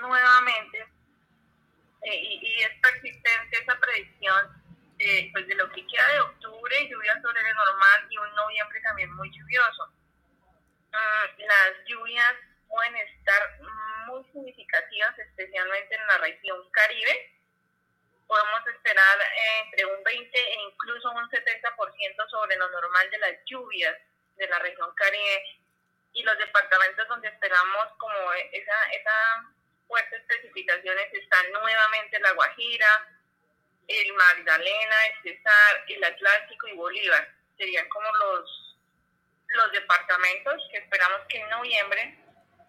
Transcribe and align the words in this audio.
nuevamente 0.00 0.86
eh, 2.02 2.16
y, 2.22 2.62
es 2.62 2.80
persistente 2.80 3.58
esa 3.62 3.78
predicción 3.78 4.66
pues 5.32 5.46
de 5.46 5.54
lo 5.54 5.70
que 5.72 5.86
queda 5.86 6.08
de 6.12 6.20
octubre, 6.20 6.88
lluvia 6.88 7.20
sobre 7.20 7.42
lo 7.42 7.54
normal 7.54 8.06
y 8.08 8.16
un 8.16 8.34
noviembre 8.34 8.80
también 8.80 9.12
muy 9.12 9.30
lluvioso. 9.30 9.92
Mm, 10.90 11.40
las 11.40 11.84
lluvias 11.86 12.34
pueden 12.66 12.96
estar 12.96 13.60
muy 14.06 14.24
significativas, 14.32 15.18
especialmente 15.18 15.94
en 15.94 16.06
la 16.06 16.18
región 16.18 16.70
Caribe. 16.70 17.32
Podemos 18.26 18.66
esperar 18.68 19.18
entre 19.64 19.84
un 19.84 20.02
20 20.02 20.38
e 20.38 20.62
incluso 20.62 21.10
un 21.10 21.28
70% 21.28 22.28
sobre 22.30 22.56
lo 22.56 22.70
normal 22.70 23.10
de 23.10 23.18
las 23.18 23.36
lluvias 23.44 23.96
de 24.36 24.48
la 24.48 24.58
región 24.60 24.90
Caribe 24.94 25.65
y 26.16 26.22
los 26.22 26.36
departamentos 26.38 27.06
donde 27.08 27.28
esperamos 27.28 27.88
como 27.98 28.32
esa, 28.32 28.90
esa 28.90 29.46
fuertes 29.86 30.22
precipitaciones 30.26 31.12
están 31.12 31.52
nuevamente 31.52 32.18
La 32.20 32.32
Guajira, 32.32 33.08
el 33.86 34.12
Magdalena, 34.14 34.96
el 35.06 35.22
Cesar, 35.22 35.84
el 35.88 36.02
Atlántico 36.02 36.68
y 36.68 36.72
Bolívar. 36.72 37.28
Serían 37.58 37.86
como 37.90 38.06
los, 38.16 38.78
los 39.48 39.72
departamentos 39.72 40.62
que 40.72 40.78
esperamos 40.78 41.20
que 41.28 41.38
en 41.38 41.50
noviembre 41.50 42.18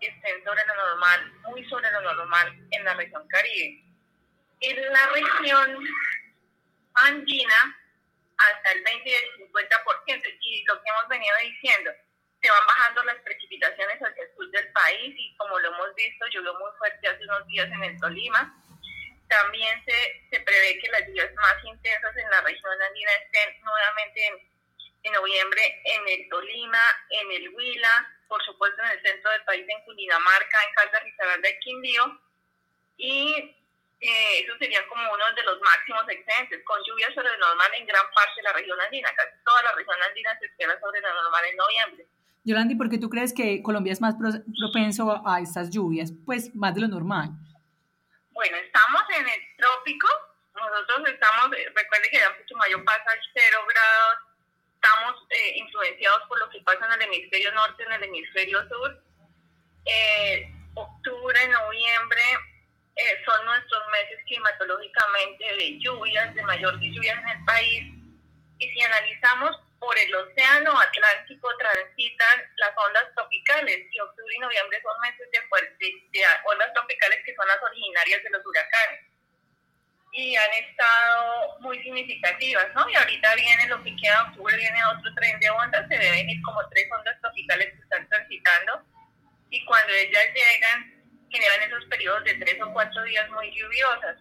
estén 0.00 0.44
sobre 0.44 0.66
lo 0.66 0.74
normal, 0.74 1.32
muy 1.42 1.64
sobre 1.68 1.88
lo 1.90 2.00
normal 2.00 2.52
en 2.72 2.84
la 2.84 2.94
región 2.94 3.26
Caribe. 3.28 3.84
En 4.60 4.92
la 4.92 5.06
región 5.06 5.86
andina, 6.94 7.78
hasta 8.38 8.72
el 8.72 8.82
20 8.82 9.08
y 9.08 9.14
el 9.14 9.50
50%, 9.52 10.38
y 10.40 10.64
lo 10.64 10.82
que 10.82 10.90
hemos 10.90 11.08
venido 11.08 11.36
diciendo, 11.42 11.92
se 12.46 12.50
van 12.50 12.66
bajando 12.66 13.02
las 13.04 13.16
precipitaciones 13.22 13.98
hacia 13.98 14.22
el 14.22 14.34
sur 14.36 14.50
del 14.50 14.72
país 14.72 15.14
y 15.18 15.36
como 15.36 15.58
lo 15.58 15.65
hemos 15.76 15.94
visto, 15.94 16.26
llovió 16.26 16.54
muy 16.54 16.70
fuerte 16.78 17.08
hace 17.08 17.22
unos 17.22 17.46
días 17.46 17.70
en 17.70 17.84
el 17.84 18.00
Tolima. 18.00 18.54
También 19.28 19.84
se, 19.84 20.28
se 20.30 20.40
prevé 20.40 20.78
que 20.78 20.88
las 20.88 21.06
lluvias 21.06 21.32
más 21.34 21.64
intensas 21.64 22.16
en 22.16 22.30
la 22.30 22.40
región 22.42 22.82
andina 22.82 23.10
estén 23.12 23.60
nuevamente 23.62 24.26
en, 24.26 24.34
en 25.02 25.12
noviembre 25.12 25.82
en 25.84 26.08
el 26.08 26.28
Tolima, 26.28 26.82
en 27.10 27.32
el 27.32 27.48
Huila, 27.54 28.08
por 28.28 28.42
supuesto 28.44 28.82
en 28.82 28.90
el 28.90 29.02
centro 29.02 29.30
del 29.32 29.44
país, 29.44 29.66
en 29.68 29.84
Cundinamarca, 29.84 30.64
en 30.64 30.74
Caldas, 30.74 31.04
Risaralda 31.04 31.48
y 31.48 31.58
Quindío. 31.60 32.20
Y 32.98 33.56
eh, 34.00 34.40
esos 34.40 34.58
serían 34.58 34.86
como 34.88 35.12
uno 35.12 35.24
de 35.34 35.42
los 35.42 35.60
máximos 35.60 36.04
excedentes, 36.08 36.62
con 36.64 36.82
lluvias 36.84 37.14
sobre 37.14 37.36
normal 37.38 37.70
en 37.74 37.86
gran 37.86 38.04
parte 38.14 38.34
de 38.36 38.42
la 38.42 38.52
región 38.52 38.80
andina. 38.80 39.12
Casi 39.14 39.42
toda 39.44 39.62
la 39.62 39.72
región 39.72 40.02
andina 40.02 40.38
se 40.38 40.46
espera 40.46 40.78
sobre 40.80 41.00
lo 41.00 41.14
normal 41.14 41.44
en 41.46 41.56
noviembre. 41.56 42.06
Yolandi, 42.46 42.76
¿por 42.76 42.88
qué 42.88 42.98
tú 42.98 43.10
crees 43.10 43.34
que 43.34 43.60
Colombia 43.60 43.92
es 43.92 44.00
más 44.00 44.14
propenso 44.14 45.20
a 45.26 45.40
estas 45.40 45.68
lluvias? 45.68 46.12
Pues 46.24 46.54
más 46.54 46.76
de 46.76 46.82
lo 46.82 46.86
normal. 46.86 47.30
Bueno, 48.30 48.56
estamos 48.58 49.02
en 49.18 49.26
el 49.26 49.40
trópico, 49.58 50.06
nosotros 50.54 51.08
estamos, 51.08 51.58
eh, 51.58 51.66
recuerde 51.74 52.08
que 52.08 52.18
ya 52.18 52.30
mayo 52.56 52.84
pasa 52.84 53.02
a 53.02 53.18
cero 53.34 53.58
grados, 53.68 54.18
estamos 54.76 55.26
eh, 55.30 55.58
influenciados 55.58 56.22
por 56.28 56.38
lo 56.38 56.48
que 56.50 56.60
pasa 56.60 56.86
en 56.86 56.92
el 56.92 57.08
hemisferio 57.08 57.52
norte, 57.52 57.82
en 57.82 57.92
el 57.92 58.04
hemisferio 58.04 58.62
sur. 58.68 59.02
Eh, 59.84 60.48
octubre, 60.74 61.48
noviembre 61.48 62.22
son 63.26 63.44
nuestros 63.44 63.82
meses 63.92 64.24
climatológicamente 64.24 65.44
de 65.56 65.78
lluvias, 65.80 66.34
de 66.34 66.42
mayor 66.44 66.78
lluvias 66.80 67.18
en 67.18 67.28
el 67.28 67.44
país. 67.44 67.92
Y 68.58 68.68
si 68.70 68.80
analizamos 68.82 69.60
por 69.96 70.04
el 70.04 70.14
océano 70.14 70.78
Atlántico 70.78 71.48
transitan 71.56 72.42
las 72.56 72.70
ondas 72.76 73.04
tropicales 73.14 73.78
y 73.90 74.00
octubre 74.00 74.34
y 74.36 74.40
noviembre 74.40 74.82
son 74.82 75.00
meses 75.00 75.26
de, 75.32 75.40
de 76.12 76.24
ondas 76.44 76.72
tropicales 76.74 77.24
que 77.24 77.34
son 77.34 77.48
las 77.48 77.62
originarias 77.62 78.22
de 78.22 78.30
los 78.30 78.44
huracanes 78.44 79.00
y 80.12 80.36
han 80.36 80.52
estado 80.52 81.58
muy 81.60 81.82
significativas, 81.82 82.66
¿no? 82.74 82.88
Y 82.88 82.94
ahorita 82.94 83.34
viene 83.34 83.68
lo 83.68 83.82
que 83.82 83.94
queda 83.96 84.22
de 84.22 84.30
octubre, 84.30 84.56
viene 84.56 84.84
otro 84.84 85.14
tren 85.14 85.38
de 85.40 85.50
ondas, 85.50 85.88
se 85.88 85.98
deben 85.98 86.28
ir 86.28 86.42
como 86.42 86.66
tres 86.68 86.86
ondas 86.90 87.20
tropicales 87.20 87.72
que 87.74 87.80
están 87.80 88.08
transitando 88.08 88.82
y 89.50 89.64
cuando 89.64 89.92
ellas 89.92 90.26
llegan 90.34 90.92
generan 91.30 91.62
esos 91.62 91.84
periodos 91.86 92.24
de 92.24 92.34
tres 92.34 92.60
o 92.62 92.72
cuatro 92.72 93.02
días 93.04 93.28
muy 93.30 93.50
lluviosas. 93.50 94.16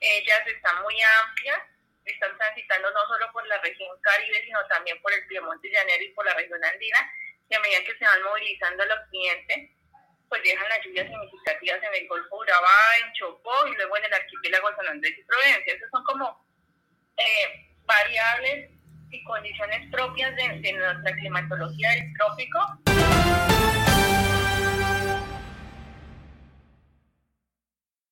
Ellas 0.00 0.46
están 0.46 0.82
muy 0.82 0.96
amplias 1.22 1.73
están 2.04 2.36
transitando 2.36 2.90
no 2.90 3.00
solo 3.06 3.32
por 3.32 3.46
la 3.46 3.58
región 3.58 3.88
Caribe, 4.02 4.42
sino 4.44 4.64
también 4.66 5.00
por 5.00 5.12
el 5.12 5.26
Piemonte 5.26 5.70
Llanero 5.70 6.04
y 6.04 6.12
por 6.12 6.24
la 6.24 6.34
región 6.34 6.62
andina, 6.64 7.10
y 7.48 7.54
a 7.54 7.60
medida 7.60 7.84
que 7.84 7.98
se 7.98 8.04
van 8.04 8.22
movilizando 8.22 8.82
al 8.82 8.92
occidente, 8.92 9.74
pues 10.28 10.42
dejan 10.42 10.68
las 10.68 10.84
lluvias 10.84 11.08
significativas 11.08 11.82
en 11.82 11.94
el 11.94 12.08
Golfo 12.08 12.36
Urabá, 12.36 12.98
en 13.04 13.12
Chocó 13.12 13.68
y 13.68 13.74
luego 13.76 13.96
en 13.96 14.04
el 14.04 14.14
archipiélago 14.14 14.74
San 14.76 14.88
Andrés 14.88 15.14
y 15.18 15.24
Providencia. 15.24 15.74
Esas 15.74 15.90
son 15.90 16.04
como 16.04 16.46
eh, 17.16 17.76
variables 17.84 18.70
y 19.10 19.24
condiciones 19.24 19.90
propias 19.90 20.34
de 20.36 20.72
nuestra 20.72 21.14
climatología 21.14 21.90
del 21.90 22.12
trópico. 22.14 23.03